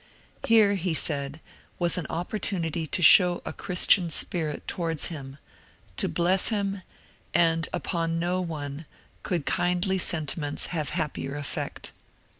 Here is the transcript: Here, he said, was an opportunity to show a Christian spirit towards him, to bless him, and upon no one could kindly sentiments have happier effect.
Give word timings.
Here, 0.43 0.73
he 0.73 0.95
said, 0.95 1.41
was 1.77 1.95
an 1.95 2.07
opportunity 2.09 2.87
to 2.87 3.03
show 3.03 3.39
a 3.45 3.53
Christian 3.53 4.09
spirit 4.09 4.67
towards 4.67 5.09
him, 5.09 5.37
to 5.97 6.09
bless 6.09 6.47
him, 6.49 6.81
and 7.35 7.69
upon 7.71 8.17
no 8.17 8.41
one 8.41 8.87
could 9.21 9.45
kindly 9.45 9.99
sentiments 9.99 10.65
have 10.73 10.89
happier 10.89 11.35
effect. 11.35 11.91